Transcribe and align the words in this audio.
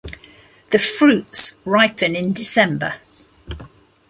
The 0.71 0.79
fruits 0.79 1.59
ripen 1.63 2.15
in 2.15 2.33
December. 2.33 2.95